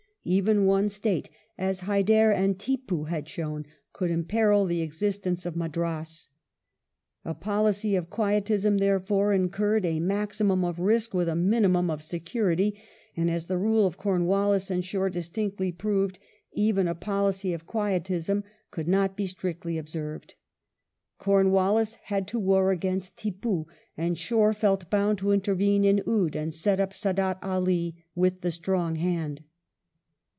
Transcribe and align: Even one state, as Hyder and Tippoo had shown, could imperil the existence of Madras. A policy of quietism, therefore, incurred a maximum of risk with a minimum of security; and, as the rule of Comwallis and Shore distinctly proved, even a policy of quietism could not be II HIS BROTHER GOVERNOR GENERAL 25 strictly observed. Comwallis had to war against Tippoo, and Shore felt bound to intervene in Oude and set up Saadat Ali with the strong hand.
Even 0.23 0.65
one 0.67 0.87
state, 0.87 1.31
as 1.57 1.79
Hyder 1.79 2.31
and 2.31 2.59
Tippoo 2.59 3.05
had 3.05 3.27
shown, 3.27 3.65
could 3.91 4.11
imperil 4.11 4.65
the 4.67 4.81
existence 4.81 5.47
of 5.47 5.55
Madras. 5.55 6.29
A 7.25 7.33
policy 7.33 7.95
of 7.95 8.11
quietism, 8.11 8.77
therefore, 8.77 9.33
incurred 9.33 9.83
a 9.83 9.99
maximum 9.99 10.63
of 10.63 10.77
risk 10.77 11.15
with 11.15 11.27
a 11.27 11.35
minimum 11.35 11.89
of 11.89 12.03
security; 12.03 12.79
and, 13.17 13.31
as 13.31 13.47
the 13.47 13.57
rule 13.57 13.87
of 13.87 13.97
Comwallis 13.97 14.69
and 14.69 14.85
Shore 14.85 15.09
distinctly 15.09 15.71
proved, 15.71 16.19
even 16.53 16.87
a 16.87 16.93
policy 16.93 17.51
of 17.51 17.65
quietism 17.65 18.43
could 18.69 18.87
not 18.87 19.17
be 19.17 19.23
II 19.23 19.25
HIS 19.25 19.33
BROTHER 19.33 19.53
GOVERNOR 19.57 19.69
GENERAL 19.81 20.19
25 20.19 20.25
strictly 20.29 21.37
observed. 21.47 21.49
Comwallis 21.49 21.95
had 22.03 22.27
to 22.27 22.37
war 22.37 22.69
against 22.71 23.17
Tippoo, 23.17 23.65
and 23.97 24.15
Shore 24.19 24.53
felt 24.53 24.87
bound 24.91 25.17
to 25.17 25.31
intervene 25.31 25.83
in 25.83 25.99
Oude 26.07 26.35
and 26.35 26.53
set 26.53 26.79
up 26.79 26.93
Saadat 26.93 27.39
Ali 27.41 28.05
with 28.13 28.41
the 28.41 28.51
strong 28.51 28.97
hand. 28.97 29.41